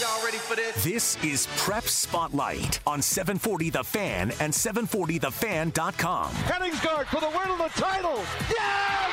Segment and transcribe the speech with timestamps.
[0.00, 0.84] Y'all ready for this?
[0.84, 6.30] This is Prep Spotlight on 740 The Fan and 740thefan.com.
[6.32, 8.20] Henningsgaard for the win of the title.
[8.52, 9.10] Yes!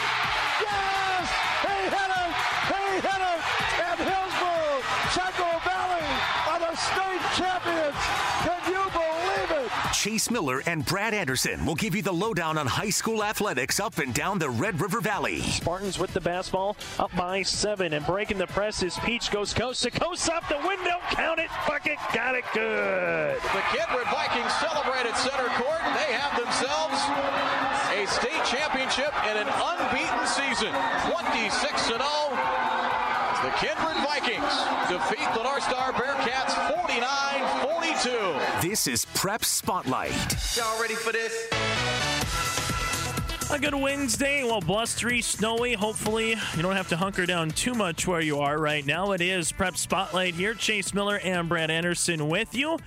[0.59, 1.29] Yes!
[1.63, 2.31] He hit it!
[2.67, 3.41] He hit it!
[3.79, 4.83] And Hillsboro,
[5.15, 6.03] Central Valley
[6.51, 7.95] are the state champions.
[8.43, 9.71] Can you believe it?
[9.93, 13.99] Chase Miller and Brad Anderson will give you the lowdown on high school athletics up
[13.99, 15.41] and down the Red River Valley.
[15.41, 19.83] Spartans with the basketball up by seven and breaking the press as Peach goes coast
[19.83, 20.97] to coast off the window.
[21.11, 23.37] Count it, bucket, got it good.
[23.37, 25.81] The Kindred Vikings celebrate at center court.
[25.93, 26.97] They have themselves
[27.93, 30.73] a state championship and an unbeaten season.
[31.05, 32.01] 26 0.
[33.45, 34.55] The Kindred Vikings
[34.89, 36.32] defeat the North Star Bearcats
[38.03, 38.67] 49 42.
[38.67, 40.11] This is Prep Spotlight.
[40.57, 41.47] Y'all ready for this?
[43.51, 44.43] A good Wednesday.
[44.43, 45.73] Well, blustery, snowy.
[45.73, 49.11] Hopefully, you don't have to hunker down too much where you are right now.
[49.11, 50.53] It is Prep Spotlight here.
[50.53, 52.77] Chase Miller and Brad Anderson with you.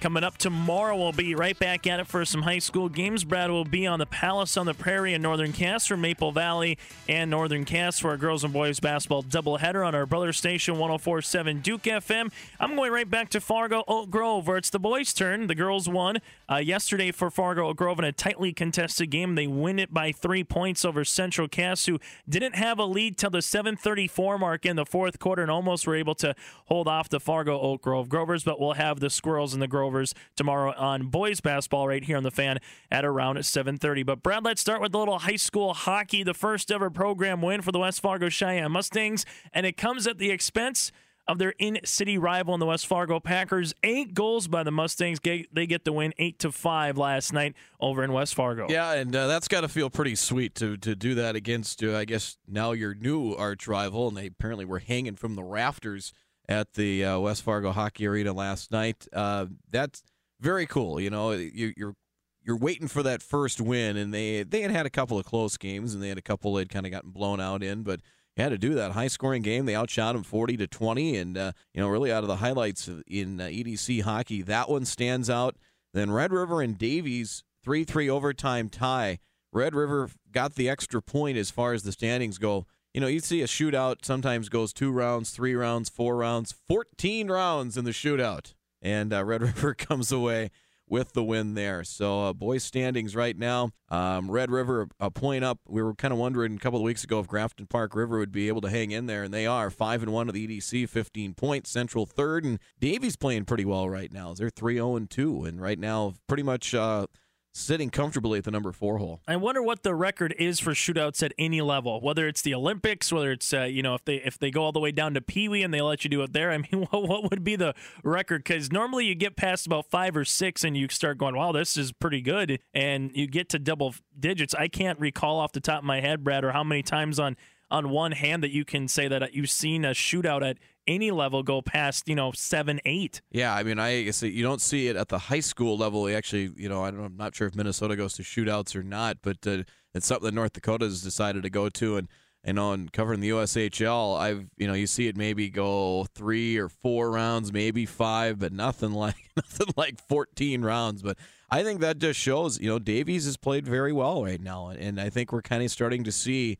[0.00, 3.22] Coming up tomorrow, we'll be right back at it for some high school games.
[3.22, 6.78] Brad will be on the Palace on the Prairie in Northern Cass for Maple Valley
[7.06, 11.60] and Northern Cass for our girls and boys basketball doubleheader on our brother station 1047
[11.60, 12.32] Duke FM.
[12.58, 15.48] I'm going right back to Fargo Oak Grove where it's the boys' turn.
[15.48, 16.16] The girls won
[16.50, 19.34] uh, yesterday for Fargo Oak Grove in a tightly contested game.
[19.34, 23.30] They win it by three points over Central Cass, who didn't have a lead till
[23.30, 26.34] the 7:34 mark in the fourth quarter and almost were able to
[26.66, 28.44] hold off the Fargo Oak Grove Grovers.
[28.44, 32.22] But we'll have the Squirrels and the Grovers tomorrow on boys basketball right here on
[32.22, 32.58] the fan
[32.92, 34.04] at around 7:30.
[34.04, 36.22] But Brad, let's start with a little high school hockey.
[36.22, 40.18] The first ever program win for the West Fargo Cheyenne Mustangs, and it comes at
[40.18, 40.92] the expense
[41.26, 43.74] of their in-city rival in the West Fargo Packers.
[43.82, 45.18] Eight goals by the Mustangs.
[45.22, 48.66] They get the win, eight to five last night over in West Fargo.
[48.68, 51.96] Yeah, and uh, that's got to feel pretty sweet to to do that against, uh,
[51.96, 56.12] I guess now your new arch rival, and they apparently were hanging from the rafters
[56.50, 59.06] at the uh, West Fargo Hockey Arena last night.
[59.12, 60.02] Uh, that's
[60.40, 61.00] very cool.
[61.00, 61.94] You know, you, you're
[62.42, 65.56] you're waiting for that first win, and they they had had a couple of close
[65.56, 68.00] games, and they had a couple they'd kind of gotten blown out in, but
[68.36, 69.64] you had to do that high scoring game.
[69.64, 72.90] They outshot them forty to twenty, and uh, you know, really out of the highlights
[73.06, 75.56] in uh, EDC hockey, that one stands out.
[75.94, 79.20] Then Red River and Davies three three overtime tie.
[79.52, 83.20] Red River got the extra point as far as the standings go you know, you
[83.20, 87.92] see a shootout sometimes goes two rounds, three rounds, four rounds, 14 rounds in the
[87.92, 88.54] shootout.
[88.82, 90.50] And uh, Red River comes away
[90.88, 91.84] with the win there.
[91.84, 95.58] So, uh, boys' standings right now um, Red River a point up.
[95.68, 98.32] We were kind of wondering a couple of weeks ago if Grafton Park River would
[98.32, 99.70] be able to hang in there, and they are.
[99.70, 101.70] 5 and 1 of the EDC, 15 points.
[101.70, 104.34] Central third, and Davies playing pretty well right now.
[104.34, 106.74] They're 3 0 2, and right now, pretty much.
[106.74, 107.06] Uh,
[107.52, 109.20] sitting comfortably at the number four hole.
[109.26, 113.12] I wonder what the record is for shootouts at any level, whether it's the Olympics,
[113.12, 115.20] whether it's uh, you know if they if they go all the way down to
[115.20, 116.50] Pee Wee and they let you do it there.
[116.50, 117.74] I mean, what, what would be the
[118.04, 118.44] record?
[118.44, 121.76] Because normally you get past about five or six and you start going, wow, this
[121.76, 124.54] is pretty good, and you get to double digits.
[124.54, 127.36] I can't recall off the top of my head, Brad, or how many times on
[127.70, 130.58] on one hand that you can say that you've seen a shootout at
[130.90, 134.60] any level go past you know seven eight yeah i mean i guess you don't
[134.60, 137.54] see it at the high school level actually you know I am not sure if
[137.54, 139.62] minnesota goes to shootouts or not but uh,
[139.94, 142.08] it's something that north dakota has decided to go to and
[142.42, 146.68] and on covering the USHL, I've you know you see it maybe go three or
[146.68, 151.02] four rounds, maybe five, but nothing like nothing like fourteen rounds.
[151.02, 151.18] But
[151.50, 155.00] I think that just shows you know Davies has played very well right now, and
[155.00, 156.58] I think we're kind of starting to see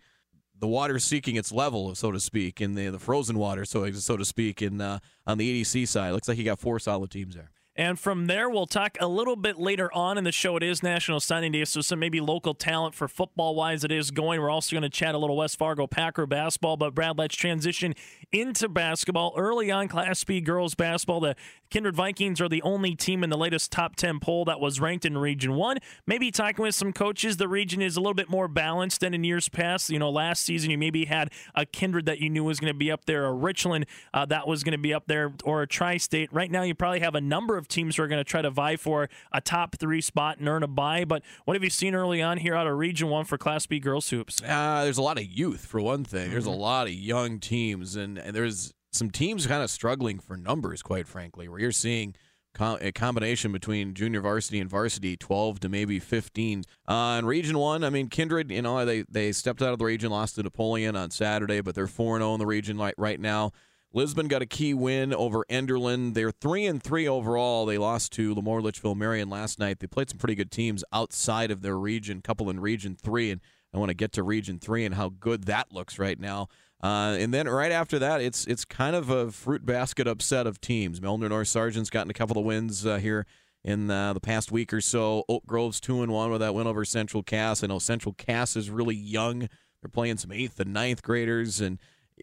[0.61, 4.17] the water seeking its level, so to speak, in the the frozen water, so so
[4.17, 6.13] to speak, in uh, on the EDC side.
[6.13, 7.51] Looks like you got four solid teams there.
[7.81, 10.55] And from there, we'll talk a little bit later on in the show.
[10.59, 14.11] It is National Signing Day, so some maybe local talent for football wise it is
[14.11, 14.39] going.
[14.39, 16.77] We're also going to chat a little West Fargo Packer basketball.
[16.77, 17.95] But Brad, let's transition
[18.33, 19.33] into basketball.
[19.35, 21.35] Early on, Class B girls basketball, the
[21.71, 25.07] Kindred Vikings are the only team in the latest top 10 poll that was ranked
[25.07, 25.79] in Region 1.
[26.07, 29.25] Maybe talking with some coaches, the region is a little bit more balanced than in
[29.25, 29.89] years past.
[29.89, 32.79] You know, last season you maybe had a Kindred that you knew was going to
[32.79, 35.67] be up there, a Richland uh, that was going to be up there, or a
[35.67, 36.31] Tri State.
[36.31, 38.51] Right now, you probably have a number of teams who are going to try to
[38.51, 41.05] vie for a top three spot and earn a bye.
[41.05, 43.79] But what have you seen early on here out of Region One for Class B
[43.79, 44.43] girls hoops?
[44.43, 46.25] Uh, there's a lot of youth for one thing.
[46.25, 46.33] Mm-hmm.
[46.33, 46.61] There's a mm-hmm.
[46.61, 51.07] lot of young teams, and, and there's some teams kind of struggling for numbers, quite
[51.07, 52.15] frankly, where you're seeing
[52.59, 56.65] a combination between junior varsity and varsity, 12 to maybe 15.
[56.87, 59.85] Uh, in Region 1, I mean, Kindred, you know, they, they stepped out of the
[59.85, 63.21] region, lost to Napoleon on Saturday, but they're 4 0 in the region right, right
[63.21, 63.53] now.
[63.93, 66.15] Lisbon got a key win over Enderlin.
[66.15, 67.67] They're three and three overall.
[67.67, 69.81] They lost to LaMoure Litchfield Marion last night.
[69.81, 73.41] They played some pretty good teams outside of their region, couple in Region Three, and
[73.75, 76.49] I want to get to Region Three and how good that looks right now.
[76.83, 80.61] Uh, and then right after that, it's it's kind of a fruit basket upset of
[80.61, 81.01] teams.
[81.01, 83.27] Milnor North Sargent's gotten a couple of wins uh, here
[83.65, 85.25] in uh, the past week or so.
[85.29, 87.63] Oak Grove's two and one with that win over Central Cass.
[87.63, 89.41] I know Central Cass is really young.
[89.41, 91.79] They're playing some eighth and ninth graders, and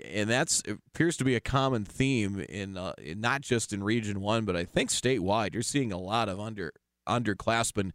[0.05, 4.21] and that's appears to be a common theme in, uh, in not just in Region
[4.21, 5.53] One, but I think statewide.
[5.53, 6.73] You're seeing a lot of under
[7.07, 7.91] underclassmen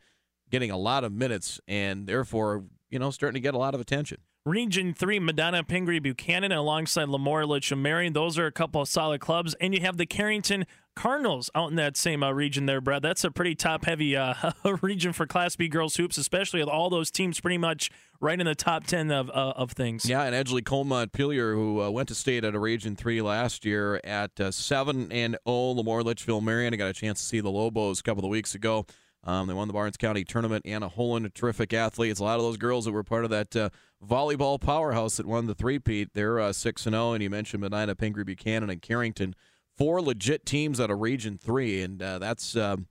[0.51, 3.81] getting a lot of minutes, and therefore you know starting to get a lot of
[3.81, 4.19] attention.
[4.45, 8.13] Region 3, Medina, Pingree, Buchanan, alongside LaMoure, Marion.
[8.13, 9.55] Those are a couple of solid clubs.
[9.61, 13.03] And you have the Carrington Cardinals out in that same uh, region there, Brad.
[13.03, 14.35] That's a pretty top heavy uh,
[14.83, 17.91] region for Class B girls hoops, especially with all those teams pretty much
[18.21, 20.09] right in the top 10 of, uh, of things.
[20.09, 23.65] Yeah, and Edgeley Kulm Montpelier, who uh, went to state at a Region 3 last
[23.65, 26.75] year at uh, 7 and 0, LaMoure, Litchfield, Marion.
[26.75, 28.87] I got a chance to see the Lobos a couple of weeks ago.
[29.25, 30.67] Um, they won the Barnes County tournament.
[30.67, 32.11] Anna Holen, a terrific athlete.
[32.11, 33.71] It's a lot of those girls that were part of that uh,
[34.05, 36.11] volleyball powerhouse that won the three-peat.
[36.12, 39.35] They're uh, 6 and 0, and you mentioned Medina, Pingree, Buchanan, and Carrington.
[39.77, 42.57] Four legit teams out of Region 3, and uh, that's.
[42.57, 42.87] Um,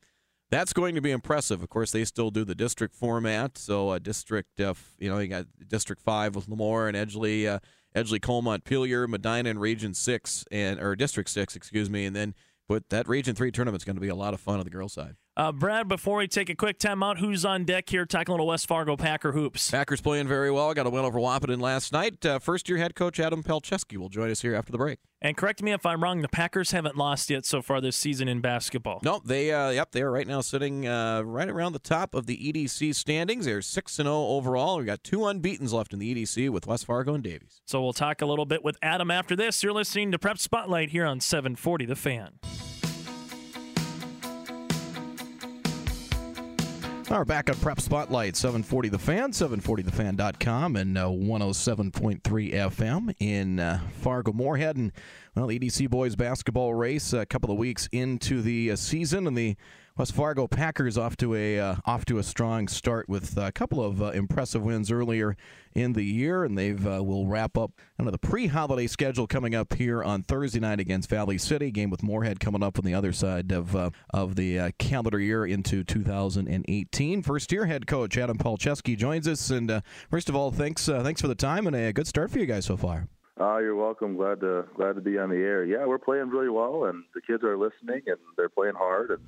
[0.51, 1.63] that's going to be impressive.
[1.63, 3.57] Of course, they still do the district format.
[3.57, 7.59] So, uh, district, uh, you know, you got District Five with LaMoure and Edgeley, uh,
[7.95, 12.05] Edgeley, Kulm Montpelier, Medina, and Region Six, and or District Six, excuse me.
[12.05, 12.35] And then,
[12.67, 14.93] but that Region Three tournament's going to be a lot of fun on the girls'
[14.93, 15.15] side.
[15.37, 18.47] Uh, Brad, before we take a quick timeout, who's on deck here talking a little
[18.47, 19.71] West Fargo Packer hoops?
[19.71, 20.73] Packers playing very well.
[20.73, 22.25] Got a win over Wahpeton last night.
[22.25, 24.99] Uh, first year head coach Adam Palczewski will join us here after the break.
[25.21, 28.27] And correct me if I'm wrong, the Packers haven't lost yet so far this season
[28.27, 28.99] in basketball.
[29.03, 32.25] No, they uh, yep, they are right now sitting uh, right around the top of
[32.25, 33.45] the EDC standings.
[33.45, 34.79] They're six and zero overall.
[34.79, 37.61] We got two unbeaten's left in the EDC with West Fargo and Davies.
[37.65, 39.63] So we'll talk a little bit with Adam after this.
[39.63, 42.39] You're listening to Prep Spotlight here on 740 The Fan.
[47.11, 53.81] Right, back on Prep Spotlight, 740 The Fan, 740thefan.com, and uh, 107.3 FM in uh,
[53.99, 54.77] Fargo Moorhead.
[54.77, 54.93] And,
[55.35, 59.57] well, EDC boys basketball race a couple of weeks into the uh, season, and the
[59.97, 63.83] West Fargo Packers off to a uh, off to a strong start with a couple
[63.83, 65.35] of uh, impressive wins earlier
[65.73, 70.03] in the year, and they've uh, will wrap up the pre-holiday schedule coming up here
[70.03, 71.71] on Thursday night against Valley City.
[71.71, 75.19] Game with Moorhead coming up on the other side of uh, of the uh, calendar
[75.19, 77.21] year into 2018.
[77.21, 81.19] First year head coach Adam Palczewski joins us, and uh, first of all, thanks thanks
[81.19, 83.07] for the time and a good start for you guys so far.
[83.37, 84.15] Oh, you're welcome.
[84.15, 85.65] Glad to glad to be on the air.
[85.65, 89.19] Yeah, we're playing really well, and the kids are listening, and they're playing hard, and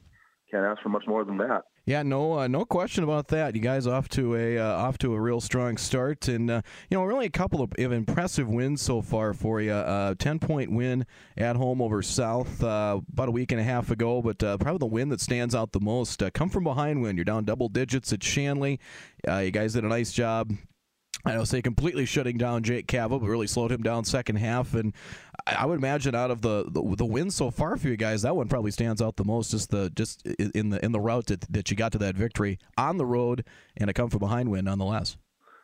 [0.54, 1.64] can't ask for much more than that.
[1.86, 3.56] Yeah, no, uh, no question about that.
[3.56, 6.98] You guys off to a uh, off to a real strong start, and uh, you
[6.98, 9.72] know, really a couple of, impressive wins so far for you.
[9.74, 11.06] Uh, Ten point win
[11.36, 14.78] at home over South uh, about a week and a half ago, but uh, probably
[14.78, 16.24] the win that stands out the most.
[16.34, 17.18] come from behind win.
[17.18, 18.80] You're down double digits at Shanley.
[19.28, 20.52] you guys did a nice job
[21.25, 24.74] I don't say completely shutting down Jake Cava, but really slowed him down second half.
[24.74, 24.94] And
[25.48, 28.36] I would imagine out of the, the, the wins so far for you guys, that
[28.36, 29.52] one probably stands out the most.
[29.52, 32.60] Just the just in the in the route that, that you got to that victory
[32.78, 33.46] on the road
[33.78, 35.16] and a come from behind win nonetheless.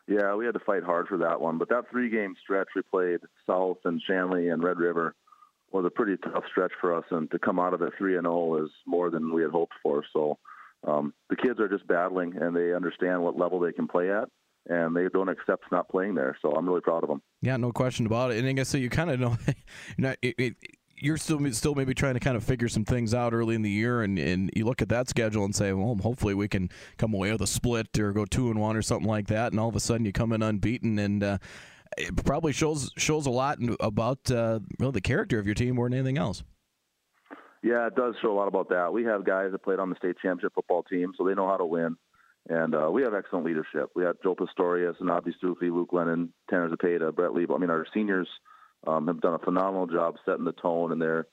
[0.08, 1.58] Yeah, we had to fight hard for that one.
[1.58, 5.14] But that three game stretch we played South and Shanley and Red River
[5.72, 8.24] was a pretty tough stretch for us, and to come out of it three and
[8.24, 10.04] zero is more than we had hoped for.
[10.12, 10.38] So
[10.84, 14.28] um, the kids are just battling, and they understand what level they can play at
[14.70, 16.36] and they don't accept not playing there.
[16.40, 17.20] So I'm really proud of them.
[17.42, 18.38] Yeah, no question about it.
[18.38, 19.20] And I guess so you kind of
[19.98, 20.54] know, it, it,
[20.96, 23.70] you're still still maybe trying to kind of figure some things out early in the
[23.70, 27.12] year, and, and you look at that schedule and say, well, hopefully we can come
[27.12, 29.68] away with a split or go two and one or something like that, and all
[29.68, 31.22] of a sudden you come in unbeaten and.
[31.22, 31.38] Uh,
[31.98, 35.98] it probably shows shows a lot about uh, the character of your team more than
[35.98, 36.44] anything else.
[37.64, 38.92] Yeah, it does show a lot about that.
[38.92, 41.56] We have guys that played on the state championship football team, so they know how
[41.56, 41.96] to win.
[42.50, 43.90] And uh, we have excellent leadership.
[43.94, 47.54] We have Joe Pistorius, Nabi Stufi, Luke Lennon, Tanner Zapata, Brett Lebo.
[47.54, 48.26] I mean, our seniors
[48.88, 51.28] um, have done a phenomenal job setting the tone, and they're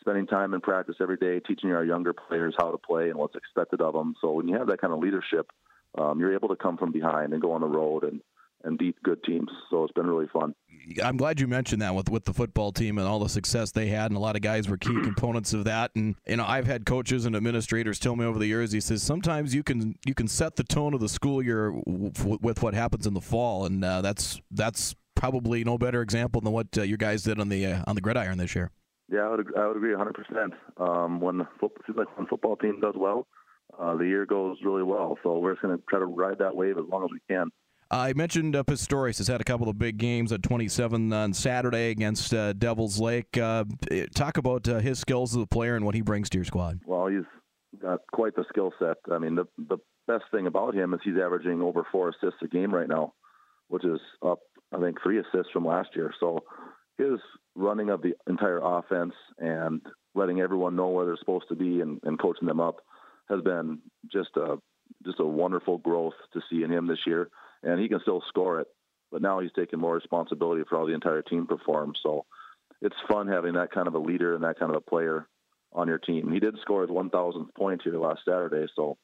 [0.00, 3.36] spending time in practice every day, teaching our younger players how to play and what's
[3.36, 4.14] expected of them.
[4.20, 5.48] So when you have that kind of leadership,
[5.96, 8.20] um, you're able to come from behind and go on the road and
[8.64, 9.50] and beat good teams.
[9.70, 10.52] So it's been really fun.
[11.02, 13.88] I'm glad you mentioned that with with the football team and all the success they
[13.88, 15.90] had, and a lot of guys were key components of that.
[15.94, 18.72] And you know, I've had coaches and administrators tell me over the years.
[18.72, 22.62] He says sometimes you can you can set the tone of the school year with
[22.62, 26.68] what happens in the fall, and uh, that's that's probably no better example than what
[26.78, 28.70] uh, you guys did on the uh, on the gridiron this year.
[29.10, 30.14] Yeah, I would I would agree 100.
[30.14, 33.26] percent um, When the football, like when football team does well,
[33.78, 35.18] uh, the year goes really well.
[35.22, 37.50] So we're just going to try to ride that wave as long as we can.
[37.90, 41.90] I mentioned uh, Pistorius has had a couple of big games at 27 on Saturday
[41.90, 43.38] against uh, Devils Lake.
[43.38, 43.64] Uh,
[44.14, 46.80] talk about uh, his skills as a player and what he brings to your squad.
[46.84, 47.24] Well, he's
[47.80, 48.96] got quite the skill set.
[49.12, 52.48] I mean, the the best thing about him is he's averaging over four assists a
[52.48, 53.12] game right now,
[53.68, 54.40] which is up,
[54.72, 56.12] I think, three assists from last year.
[56.18, 56.40] So
[56.98, 57.20] his
[57.54, 59.80] running of the entire offense and
[60.14, 62.76] letting everyone know where they're supposed to be and, and coaching them up
[63.28, 63.78] has been
[64.12, 64.56] just a
[65.04, 67.28] just a wonderful growth to see in him this year.
[67.66, 68.68] And he can still score it,
[69.10, 71.98] but now he's taking more responsibility for how the entire team performs.
[72.02, 72.24] So
[72.80, 75.26] it's fun having that kind of a leader and that kind of a player
[75.72, 76.30] on your team.
[76.32, 78.96] He did score his 1,000th point here last Saturday, so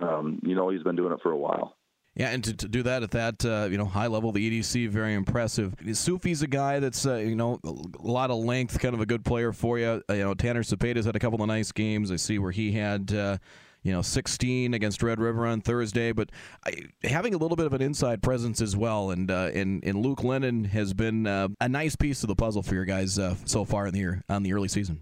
[0.00, 1.76] um, you know he's been doing it for a while.
[2.14, 4.90] Yeah, and to, to do that at that uh, you know high level, the EDC
[4.90, 5.74] very impressive.
[5.92, 9.24] Sufi's a guy that's uh, you know a lot of length, kind of a good
[9.24, 10.02] player for you.
[10.08, 12.12] Uh, you know Tanner Cepeda's had a couple of nice games.
[12.12, 13.38] I see where he had uh,
[13.82, 16.30] you know 16 against Red River on Thursday, but
[16.64, 16.72] I,
[17.02, 19.10] having a little bit of an inside presence as well.
[19.10, 22.62] And uh, and, and Luke Lennon has been uh, a nice piece of the puzzle
[22.62, 25.00] for your guys so far in the year on the early season.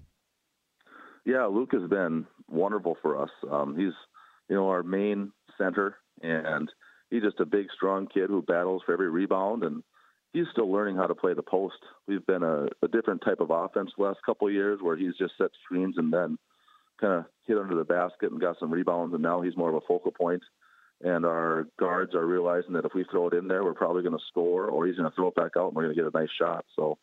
[1.25, 3.31] Yeah, Luke has been wonderful for us.
[3.51, 3.93] Um, he's
[4.49, 6.71] you know our main center and
[7.11, 9.83] he's just a big, strong kid who battles for every rebound, and
[10.33, 11.79] he's still learning how to play the post.
[12.07, 15.35] We've been a, a different type of offense the last couple years, where he's just
[15.39, 16.39] set screens and then
[17.01, 19.75] kind of hit under the basket and got some rebounds, and now he's more of
[19.75, 20.43] a focal point.
[21.03, 24.17] And our guards are realizing that if we throw it in there, we're probably going
[24.17, 26.13] to score, or he's going to throw it back out, and we're going to get
[26.13, 26.65] a nice shot.
[26.77, 26.99] So,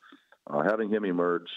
[0.45, 1.47] uh, having him emerge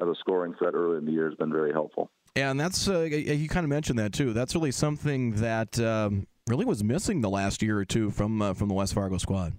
[0.00, 2.10] as a scoring threat early in the year has been very helpful.
[2.36, 4.34] Yeah, and that's uh, you kind of mentioned that too.
[4.34, 8.52] That's really something that um, really was missing the last year or two from uh,
[8.52, 9.54] from the West Fargo squad.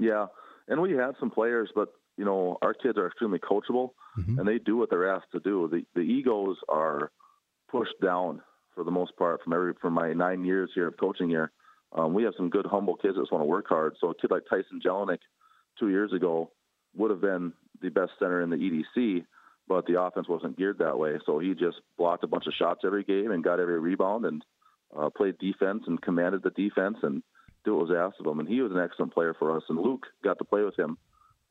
[0.00, 0.26] Yeah,
[0.66, 4.38] and we had some players, but you know our kids are extremely coachable, mm-hmm.
[4.38, 5.68] and they do what they're asked to do.
[5.68, 7.10] The the egos are
[7.70, 8.42] pushed down
[8.74, 11.50] for the most part from every from my nine years here of coaching here.
[11.94, 13.96] Um, we have some good humble kids that just want to work hard.
[14.00, 15.18] So a kid like Tyson Jelinek
[15.78, 16.50] two years ago
[16.96, 19.24] would have been the best center in the EDC,
[19.68, 21.18] but the offense wasn't geared that way.
[21.26, 24.44] So he just blocked a bunch of shots every game and got every rebound and
[24.96, 27.22] uh, played defense and commanded the defense and
[27.64, 28.40] did what was asked of him.
[28.40, 29.62] And he was an excellent player for us.
[29.68, 30.96] And Luke got to play with him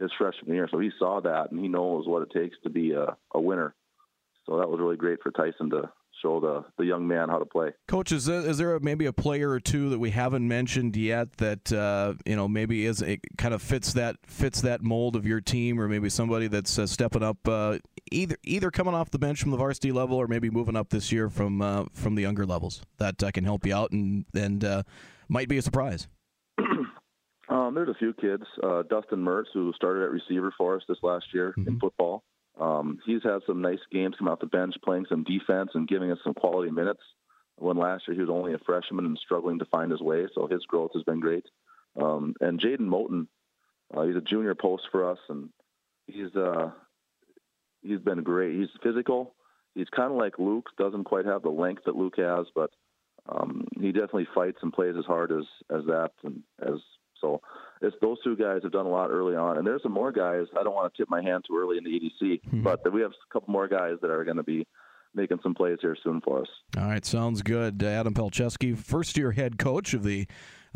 [0.02, 2.92] his freshman year, so he saw that and he knows what it takes to be
[2.92, 3.76] a, a winner.
[4.46, 5.92] So that was really great for Tyson to
[6.22, 7.72] show the, the young man how to play.
[7.88, 11.38] Coach, is there, is there maybe a player or two that we haven't mentioned yet
[11.38, 15.26] that uh, you know maybe is it kind of fits that fits that mold of
[15.26, 17.78] your team, or maybe somebody that's uh, stepping up uh,
[18.12, 21.12] either either coming off the bench from the varsity level, or maybe moving up this
[21.12, 24.64] year from uh, from the younger levels that uh, can help you out and and
[24.64, 24.84] uh,
[25.28, 26.08] might be a surprise.
[27.52, 28.44] um, there's a few kids.
[28.90, 31.68] Dustin Mertz, who started at receiver for us this last year mm-hmm.
[31.68, 32.24] in football.
[32.60, 36.12] Um, he's had some nice games come off the bench, playing some defense and giving
[36.12, 37.02] us some quality minutes.
[37.58, 40.48] When last year he was only a freshman and struggling to find his way, so
[40.48, 41.46] his growth has been great.
[42.02, 43.28] Um, and Jaden Moten,
[43.96, 45.50] uh, he's a junior post for us, and
[46.08, 46.72] he's uh,
[47.82, 48.56] he's been great.
[48.56, 49.36] He's physical.
[49.76, 50.70] He's kind of like Luke.
[50.78, 52.72] Doesn't quite have the length that Luke has, but
[53.30, 56.80] um, he definitely fights and plays as hard as as that and as
[57.22, 57.42] so
[57.82, 60.46] it's those two guys have done a lot early on, and there's some more guys.
[60.60, 62.64] I don't want to tip my hand too early in the EDC, hmm.
[62.64, 64.68] but we have a couple more guys that are going to be
[65.14, 66.48] making some plays here soon for us.
[66.78, 67.84] All right, sounds good.
[67.84, 70.28] Uh, Adam Palczewski, first year head coach of the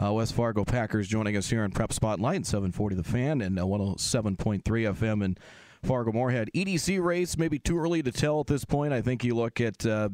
[0.03, 3.63] uh, West Fargo Packers, joining us here on Prep Spotlight, 740 The Fan and uh,
[3.63, 5.39] 107.3 FM and
[5.83, 6.49] Fargo Moorhead.
[6.53, 8.91] EDC race, maybe too early to tell at this point.
[8.91, 10.09] I think you look at uh,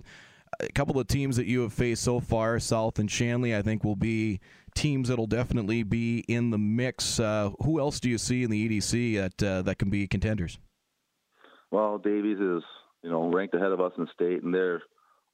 [0.60, 3.84] a couple of teams that you have faced so far, South and Shanley, I think
[3.84, 4.40] will be
[4.76, 7.20] teams that'll definitely be in the mix.
[7.20, 10.60] Uh, who else do you see in the EDC that uh, that can be contenders?
[11.72, 12.64] Well, Davies is
[13.04, 14.82] you know ranked ahead of us in the state, and they're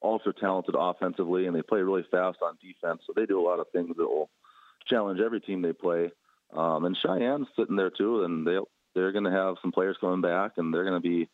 [0.02, 3.02] also talented offensively, and they play really fast on defense.
[3.08, 4.30] So they do a lot of things that will
[4.88, 6.12] challenge every team they play.
[6.56, 8.58] Um, and Cheyenne's sitting there too, and they
[8.96, 11.30] they're going to have some players coming back, and they're going to be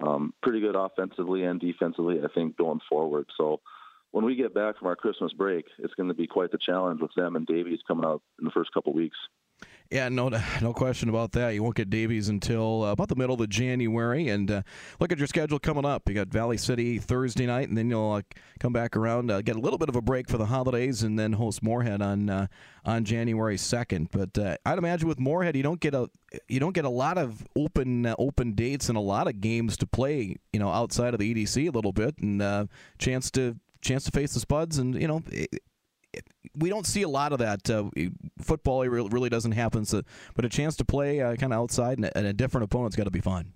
[0.00, 3.26] um, pretty good offensively and defensively, I think, going forward.
[3.36, 3.60] So
[4.14, 7.00] when we get back from our Christmas break, it's going to be quite the challenge
[7.00, 9.16] with them and Davies coming out in the first couple weeks.
[9.90, 10.30] Yeah, no,
[10.62, 11.50] no question about that.
[11.50, 14.28] You won't get Davies until uh, about the middle of January.
[14.28, 14.62] And uh,
[15.00, 16.08] look at your schedule coming up.
[16.08, 18.22] You got Valley City Thursday night, and then you'll uh,
[18.60, 21.18] come back around, uh, get a little bit of a break for the holidays, and
[21.18, 22.46] then host Moorhead on uh,
[22.84, 24.10] on January second.
[24.12, 26.08] But I'd imagine with Moorhead, you don't get a
[26.46, 29.88] you don't get a lot of open open dates and a lot of games to
[29.88, 30.36] play.
[30.52, 32.68] You know, outside of the EDC a little bit, and
[32.98, 35.22] chance to chance to face the Spuds, and you know.
[35.30, 35.60] It,
[36.56, 37.68] we don't see a lot of that.
[37.68, 37.90] Uh,
[38.40, 40.02] football really doesn't happen, so,
[40.36, 43.04] but a chance to play uh, kind of outside and, and, a different opponent's got
[43.04, 43.52] to be fun.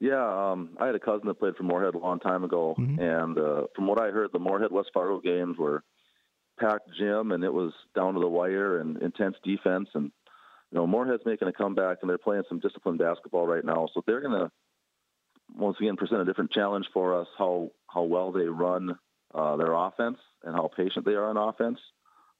[0.00, 3.00] Yeah, um, I had a cousin that played for Moorhead a long time ago, mm-hmm.
[3.00, 5.82] and uh, from what I heard, the Moorhead West Fargo games were
[6.58, 9.88] packed gym, and it was down to the wire and intense defense.
[9.94, 10.12] And
[10.70, 14.02] you know, Moorhead's making a comeback, and they're playing some disciplined basketball right now, so
[14.06, 14.50] they're going to
[15.56, 17.28] once again present a different challenge for us.
[17.38, 18.98] How how well they run
[19.34, 21.78] uh, their offense and how patient they are on offense.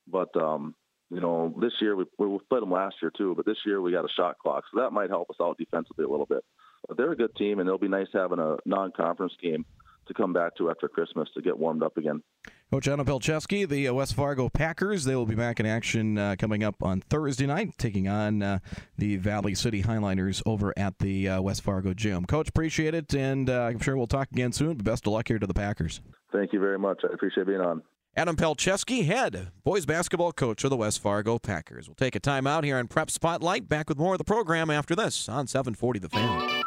[0.07, 0.75] But um,
[1.11, 3.93] you know, this year we we played them last year too, but this year we
[3.93, 6.45] got a shot clock, so that might help us out defensively a little bit.
[6.87, 9.65] But they're a good team, and it'll be nice having a non-conference game
[10.09, 12.23] to come back to after Christmas to get warmed up again.
[12.71, 16.37] Coach Adam Palczewski, the uh, West Fargo Packers, they will be back in action uh,
[16.39, 18.59] coming up on Thursday night, taking on uh,
[18.99, 22.27] the Valley City Highliners over at the uh, West Fargo gym.
[22.27, 24.77] Coach, appreciate it, and uh, I'm sure we'll talk again soon.
[24.77, 26.01] But best of luck here to the Packers.
[26.33, 27.03] Thank you very much.
[27.09, 27.83] I appreciate being on.
[28.17, 31.89] Adam Palczewski, head boys basketball coach of the West Fargo Packers.
[31.89, 33.69] We'll take a time out here on Prep Spotlight.
[33.69, 36.58] Back with more of the program after this on 740 The Fan.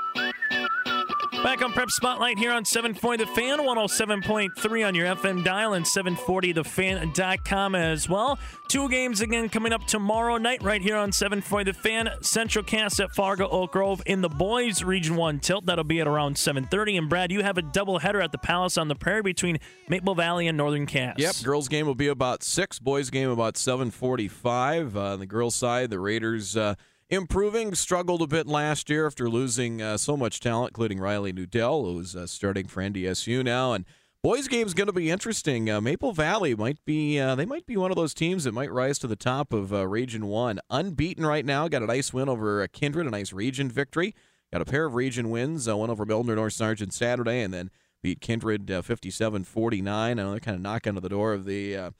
[1.44, 5.84] Back on Prep Spotlight here on 740 The Fan, 107.3 on your FM dial and
[5.84, 8.38] 740thefan.com as well.
[8.68, 12.10] Two games again coming up tomorrow night right here on 740 The Fan.
[12.22, 15.66] Central Cass at Fargo Oak Grove in the boys Region 1 tilt.
[15.66, 17.00] That'll be at around 7.30.
[17.00, 19.58] And Brad, you have a doubleheader at the Palace on the Prairie between
[19.90, 21.16] Maple Valley and Northern Cass.
[21.18, 24.96] Yep, girls game will be about 6, boys game about 745.
[24.96, 26.56] Uh, on the girls side, the Raiders...
[26.56, 26.76] Uh,
[27.12, 27.76] improving.
[27.76, 32.16] Struggled a bit last year after losing uh, so much talent, including Riley Nudell, who's
[32.16, 33.74] uh, starting for NDSU now.
[33.74, 33.86] And
[34.24, 35.70] boys' game's going to be interesting.
[35.70, 38.72] Uh, Maple Valley might be uh, they might be one of those teams that might
[38.72, 41.68] rise to the top of uh, Region One, unbeaten right now.
[41.68, 44.16] Got a nice win over uh, Kindred, a nice region victory.
[44.52, 47.72] Got a pair of region wins, one over Milnor North Sargent Saturday, and then
[48.04, 49.88] beat Kindred 57-49.
[49.88, 51.94] I know they're kind of knocking on the door of the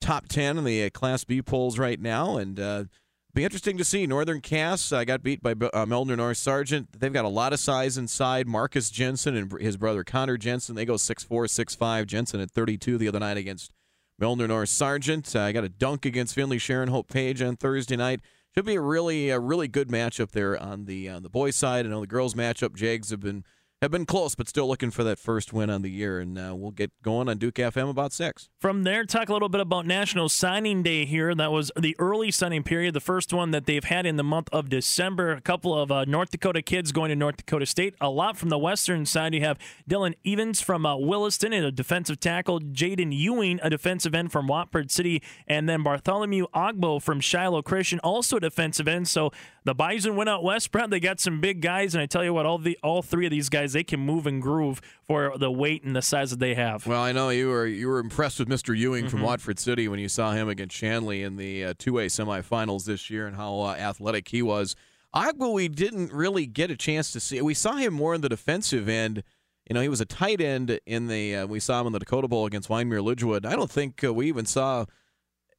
[0.00, 2.88] top 10 in the Class B polls right now, and
[3.36, 4.06] be interesting to see.
[4.06, 6.98] Northern Cass uh, got beat by uh, Milnor North Sargent.
[6.98, 8.46] They've got a lot of size inside.
[8.48, 12.06] Marcus Jensen and his brother Connor Jensen, they go 6'4, 6'5.
[12.06, 13.72] Jensen at 32 the other night against
[14.18, 15.36] Milnor North Sargent.
[15.36, 18.20] I uh, got a dunk against Finley Sharon Hope Page on Thursday night.
[18.54, 21.84] Should be a really, a really good matchup there on the on the boys' side.
[21.84, 22.74] I know the girls' matchup.
[22.74, 23.44] Jags have been
[23.82, 26.18] have been close, but still looking for that first win on the year.
[26.18, 28.48] And uh, we'll get going on Duke FM about six.
[28.58, 31.34] From there, talk a little bit about National Signing Day here.
[31.34, 34.48] That was the early signing period, the first one that they've had in the month
[34.50, 35.32] of December.
[35.32, 37.94] A couple of uh, North Dakota kids going to North Dakota State.
[38.00, 39.34] A lot from the western side.
[39.34, 42.60] You have Dylan Evans from uh, Williston, a defensive tackle.
[42.60, 45.22] Jaden Ewing, a defensive end from Watford City.
[45.46, 49.06] And then Bartholomew Ogbo from Shiloh Christian, also a defensive end.
[49.08, 49.32] So
[49.66, 50.92] the Bison went out west, Brent.
[50.92, 51.94] They got some big guys.
[51.94, 54.24] And I tell you what, all the all three of these guys, they can move
[54.26, 56.86] and groove for the weight and the size that they have.
[56.86, 58.76] Well, I know you were you were impressed with Mr.
[58.78, 59.10] Ewing mm-hmm.
[59.10, 63.10] from Watford City when you saw him against Shanley in the uh, two-way semifinals this
[63.10, 64.76] year and how uh, athletic he was.
[65.12, 67.42] Ogbo, we didn't really get a chance to see.
[67.42, 69.24] We saw him more in the defensive end.
[69.68, 71.34] You know, he was a tight end in the.
[71.34, 73.44] Uh, we saw him in the Dakota Bowl against Wyndmere Lidgewood.
[73.44, 74.84] I don't think uh, we even saw.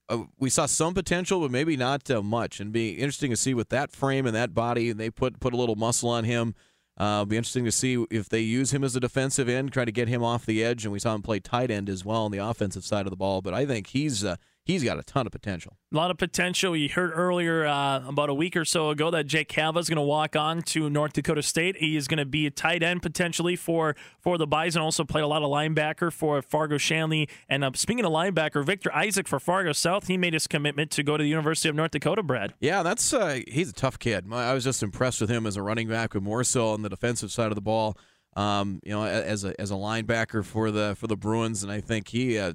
[0.09, 2.59] Uh, we saw some potential, but maybe not uh, much.
[2.59, 4.89] And be interesting to see with that frame and that body.
[4.89, 6.55] And they put put a little muscle on him.
[6.97, 9.91] Uh, be interesting to see if they use him as a defensive end, try to
[9.91, 12.31] get him off the edge, and we saw him play tight end as well on
[12.31, 13.41] the offensive side of the ball.
[13.41, 14.37] But I think he's uh,
[14.67, 15.77] he's got a ton of potential.
[15.91, 16.75] A lot of potential.
[16.75, 19.95] You heard earlier uh, about a week or so ago that Jake Cava is going
[19.95, 21.77] to walk on to North Dakota State.
[21.77, 24.81] He is going to be a tight end potentially for for the Bison.
[24.81, 27.29] Also played a lot of linebacker for Fargo Shanley.
[27.47, 31.03] And uh, speaking of linebacker, Victor Isaac for Fargo South, he made his commitment to
[31.03, 32.17] go to the University of North Dakota.
[32.27, 32.53] Brad.
[32.59, 34.31] Yeah, that's uh, he's a tough kid.
[34.31, 36.89] I was just impressed with him as a running back, but more so on the
[36.89, 37.97] defensive side of the ball.
[38.35, 41.81] Um, you know, as a as a linebacker for the for the Bruins, and I
[41.81, 42.53] think he uh,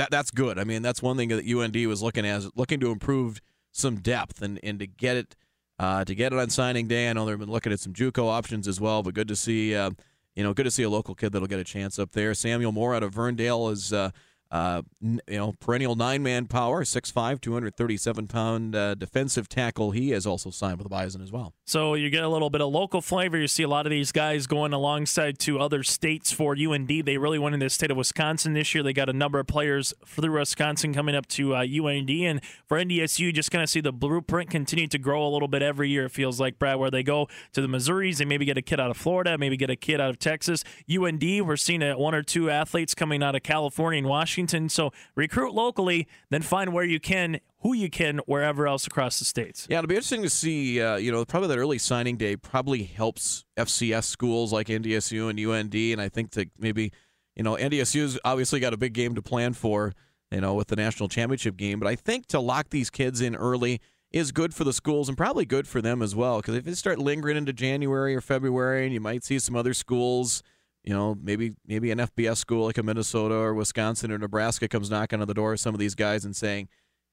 [0.00, 0.58] that that's good.
[0.58, 4.40] I mean, that's one thing that UND was looking at, looking to improve some depth
[4.40, 5.36] and, and to get it
[5.78, 7.10] uh, to get it on signing day.
[7.10, 9.74] I know they've been looking at some JUCO options as well, but good to see
[9.74, 9.90] uh,
[10.34, 12.32] you know good to see a local kid that'll get a chance up there.
[12.32, 14.10] Samuel Moore out of Verndale is uh,
[14.50, 19.92] uh, you know, perennial nine man power, 6'5, 237 pound uh, defensive tackle.
[19.92, 21.54] He has also signed with the Bison as well.
[21.66, 23.38] So you get a little bit of local flavor.
[23.38, 26.88] You see a lot of these guys going alongside to other states for UND.
[26.88, 28.82] They really went in the state of Wisconsin this year.
[28.82, 32.10] They got a number of players through Wisconsin coming up to uh, UND.
[32.10, 35.62] And for NDSU, just kind of see the blueprint continue to grow a little bit
[35.62, 38.16] every year, it feels like, Brad, where they go to the Missouris.
[38.16, 40.64] They maybe get a kid out of Florida, maybe get a kid out of Texas.
[40.90, 44.39] UND, we're seeing one or two athletes coming out of California and Washington.
[44.40, 44.68] Washington.
[44.68, 49.24] So recruit locally, then find where you can, who you can, wherever else across the
[49.24, 49.66] states.
[49.68, 50.80] Yeah, it'll be interesting to see.
[50.80, 55.38] Uh, you know, probably that early signing day probably helps FCS schools like NDSU and
[55.38, 56.92] UND, and I think that maybe
[57.36, 59.92] you know NDSU's obviously got a big game to plan for.
[60.32, 63.34] You know, with the national championship game, but I think to lock these kids in
[63.34, 63.80] early
[64.12, 66.36] is good for the schools and probably good for them as well.
[66.36, 69.74] Because if they start lingering into January or February, and you might see some other
[69.74, 70.44] schools
[70.84, 74.90] you know, maybe maybe an FBS school like a Minnesota or Wisconsin or Nebraska comes
[74.90, 76.68] knocking on the door of some of these guys and saying,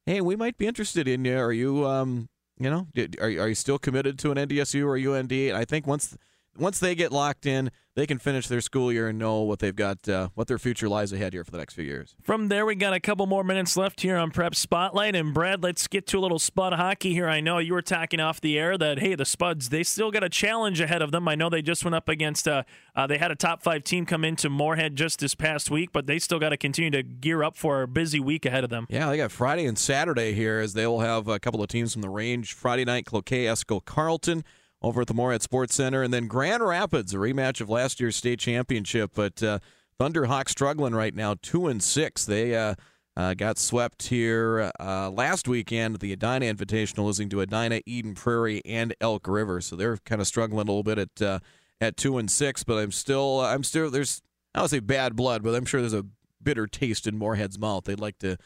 [0.06, 1.38] "Hey, we might be interested in you.
[1.38, 2.88] Are you, um, you know,
[3.20, 6.18] are are you still committed to an NDSU or UND?" And I think once
[6.60, 9.76] once they get locked in, they can finish their school year and know what they've
[9.76, 12.16] got, uh, what their future lies ahead here for the next few years.
[12.22, 15.16] From there, we got a couple more minutes left here on Prep Spotlight.
[15.16, 17.28] And Brad, let's get to a little Spud hockey here.
[17.28, 20.24] I know you were talking off the air that hey, the Spuds they still got
[20.24, 21.28] a challenge ahead of them.
[21.28, 22.64] I know they just went up against uh,
[22.96, 26.06] uh they had a top five team come into Moorhead just this past week, but
[26.06, 28.86] they still got to continue to gear up for a busy week ahead of them.
[28.90, 31.94] Yeah, they got Friday and Saturday here as they will have a couple of teams
[31.94, 32.54] from the range.
[32.54, 34.44] Friday night, Cloquet, Esko, Carlton
[34.82, 36.04] over at the Moorhead Sports Center.
[36.04, 39.12] And then Grand Rapids, a rematch of last year's state championship.
[39.14, 39.60] But uh,
[40.00, 42.26] Thunderhawks struggling right now, two and six.
[42.26, 42.76] They uh,
[43.16, 48.14] uh, got swept here uh, last weekend at the Edina Invitational, losing to Edina, Eden
[48.14, 49.62] Prairie, and Elk River.
[49.62, 51.40] So they're kind of struggling a little bit at uh,
[51.82, 52.64] at two and six.
[52.64, 54.22] But I'm still, I'm still, there's,
[54.54, 56.06] I don't say bad blood, but I'm sure there's a
[56.42, 57.86] bitter taste in Moorhead's mouth.
[57.86, 58.38] They'd like to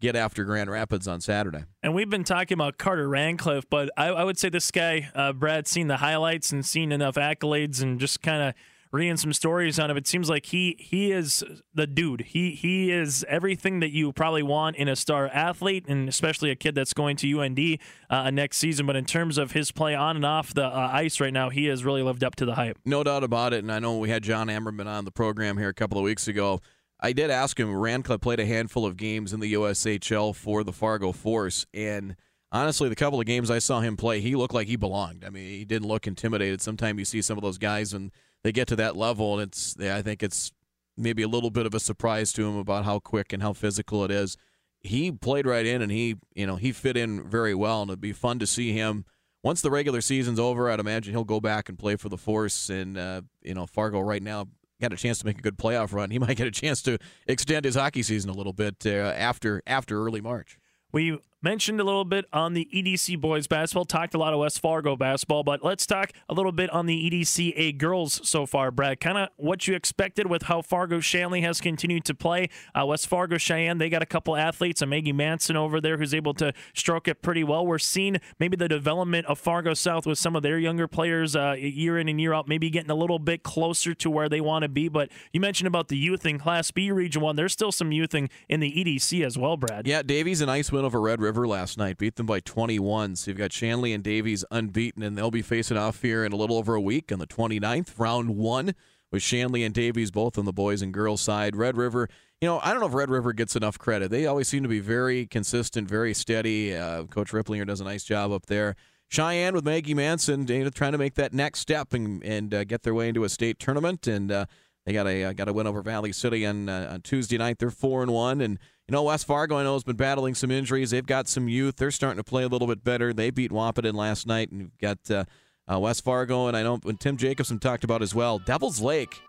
[0.00, 1.64] get after Grand Rapids on Saturday.
[1.82, 5.32] And we've been talking about Carter Rancliffe, but I, I would say this guy, uh,
[5.32, 8.54] Brad, seen the highlights and seen enough accolades and just kind of
[8.92, 9.96] reading some stories on him.
[9.96, 12.22] It seems like he he is the dude.
[12.22, 16.56] He he is everything that you probably want in a star athlete, and especially a
[16.56, 18.86] kid that's going to UND uh, next season.
[18.86, 21.66] But in terms of his play on and off the uh, ice right now, he
[21.66, 22.78] has really lived up to the hype.
[22.84, 23.58] No doubt about it.
[23.58, 26.26] And I know we had John Ammerman on the program here a couple of weeks
[26.26, 26.60] ago
[27.02, 27.74] I did ask him.
[27.74, 32.16] Rancliffe played a handful of games in the USHL for the Fargo Force, and
[32.52, 35.24] honestly, the couple of games I saw him play, he looked like he belonged.
[35.24, 36.60] I mean, he didn't look intimidated.
[36.60, 38.10] Sometimes you see some of those guys and
[38.42, 40.52] they get to that level, and it's I think it's
[40.96, 44.04] maybe a little bit of a surprise to him about how quick and how physical
[44.04, 44.36] it is.
[44.80, 48.00] He played right in, and he you know he fit in very well, and it'd
[48.00, 49.04] be fun to see him.
[49.42, 52.68] Once the regular season's over, I'd imagine he'll go back and play for the Force.
[52.68, 54.48] And uh, you know, Fargo right now
[54.80, 56.98] got a chance to make a good playoff run, he might get a chance to
[57.26, 60.58] extend his hockey season a little bit uh, after after early March.
[60.92, 64.60] We mentioned a little bit on the EDC boys basketball, talked a lot of West
[64.60, 69.00] Fargo basketball, but let's talk a little bit on the EDCA girls so far, Brad.
[69.00, 72.48] Kind of what you expected with how Fargo Shanley has continued to play.
[72.78, 76.14] Uh, West Fargo Cheyenne, they got a couple athletes, a Maggie Manson over there who's
[76.14, 77.66] able to stroke it pretty well.
[77.66, 81.54] We're seeing maybe the development of Fargo South with some of their younger players uh,
[81.58, 84.62] year in and year out, maybe getting a little bit closer to where they want
[84.62, 84.88] to be.
[84.88, 87.36] But you mentioned about the youth in Class B Region 1.
[87.36, 89.86] There's still some youth in, in the EDC as well, Brad.
[89.86, 93.14] Yeah, Davies a nice win over Red River River last night, beat them by 21.
[93.14, 96.36] So you've got Shanley and Davies unbeaten, and they'll be facing off here in a
[96.36, 98.74] little over a week on the 29th, round one,
[99.12, 101.54] with Shanley and Davies both on the boys and girls side.
[101.54, 102.08] Red River,
[102.40, 104.10] you know, I don't know if Red River gets enough credit.
[104.10, 106.74] They always seem to be very consistent, very steady.
[106.74, 108.74] Uh, Coach Ripplinger does a nice job up there.
[109.06, 112.94] Cheyenne with Maggie Manson, trying to make that next step and, and uh, get their
[112.94, 114.08] way into a state tournament.
[114.08, 114.46] And uh,
[114.84, 117.58] they got a uh, got a win over Valley City on, uh, on Tuesday night.
[117.58, 118.58] They're four and one, and
[118.90, 120.90] you know, West Fargo, I know, has been battling some injuries.
[120.90, 121.76] They've got some youth.
[121.76, 123.12] They're starting to play a little bit better.
[123.12, 125.24] They beat Wahpeton last night, and you've got uh,
[125.72, 129.20] uh, West Fargo, and I know when Tim Jacobson talked about as well, Devil's Lake.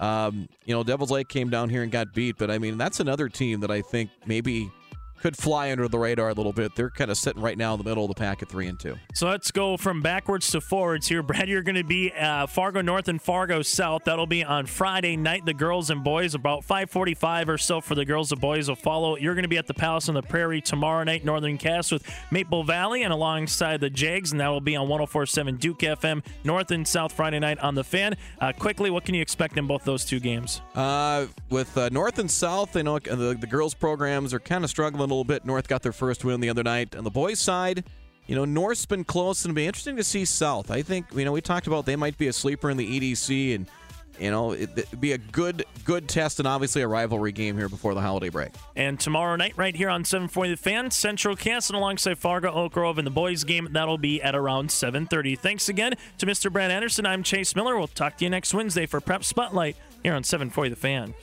[0.00, 3.00] Um, you know, Devil's Lake came down here and got beat, but I mean, that's
[3.00, 4.70] another team that I think maybe
[5.20, 6.74] could fly under the radar a little bit.
[6.74, 8.78] They're kind of sitting right now in the middle of the pack at three and
[8.78, 8.96] two.
[9.14, 11.22] So let's go from backwards to forwards here.
[11.30, 14.04] Brad, you're going to be uh, Fargo North and Fargo South.
[14.04, 15.44] That'll be on Friday night.
[15.44, 19.16] The girls and boys about 5:45 or so for the girls and boys will follow.
[19.16, 22.04] You're going to be at the Palace on the Prairie tomorrow night, Northern Cass with
[22.30, 26.70] Maple Valley and alongside the Jags, and that will be on 104.7 Duke FM North
[26.70, 28.16] and South Friday night on the Fan.
[28.40, 30.62] Uh, quickly, what can you expect in both those two games?
[30.74, 34.70] Uh, with uh, North and South, I know the, the girls programs are kind of
[34.70, 35.44] struggling little bit.
[35.44, 36.96] North got their first win the other night.
[36.96, 37.84] On the boys' side,
[38.26, 40.70] you know, North's been close, and it'll be interesting to see South.
[40.70, 43.54] I think, you know, we talked about they might be a sleeper in the EDC,
[43.56, 43.66] and
[44.20, 47.68] you know, it, would be a good good test and obviously a rivalry game here
[47.68, 48.50] before the holiday break.
[48.76, 52.98] And tomorrow night, right here on 740 The Fan, Central Castle alongside Fargo Oak Grove
[52.98, 53.68] in the boys' game.
[53.72, 55.38] That'll be at around 7.30.
[55.38, 56.52] Thanks again to Mr.
[56.52, 57.06] Brad Anderson.
[57.06, 57.78] I'm Chase Miller.
[57.78, 61.14] We'll talk to you next Wednesday for Prep Spotlight here on 740 The Fan.